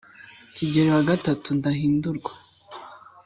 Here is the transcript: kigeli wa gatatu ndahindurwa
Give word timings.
kigeli 0.55 0.89
wa 0.95 1.03
gatatu 1.09 1.47
ndahindurwa 1.57 2.31